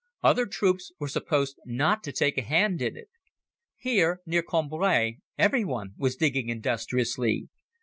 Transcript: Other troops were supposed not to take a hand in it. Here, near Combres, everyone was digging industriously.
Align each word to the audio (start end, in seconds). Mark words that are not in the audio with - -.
Other 0.23 0.47
troops 0.47 0.91
were 0.97 1.07
supposed 1.07 1.59
not 1.63 2.01
to 2.05 2.11
take 2.11 2.35
a 2.35 2.41
hand 2.41 2.81
in 2.81 2.97
it. 2.97 3.07
Here, 3.77 4.19
near 4.25 4.41
Combres, 4.41 5.17
everyone 5.37 5.91
was 5.95 6.15
digging 6.15 6.49
industriously. 6.49 7.49